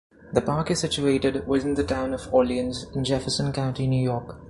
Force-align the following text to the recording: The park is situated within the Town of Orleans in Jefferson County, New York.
The 0.33 0.41
park 0.41 0.71
is 0.71 0.79
situated 0.79 1.47
within 1.47 1.75
the 1.75 1.83
Town 1.83 2.15
of 2.15 2.33
Orleans 2.33 2.87
in 2.95 3.03
Jefferson 3.03 3.53
County, 3.53 3.85
New 3.85 4.01
York. 4.03 4.39